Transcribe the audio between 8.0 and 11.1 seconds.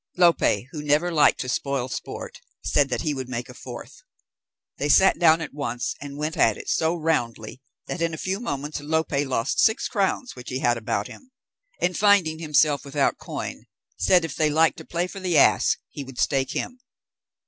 in a few moments, Lope lost six crowns which he had about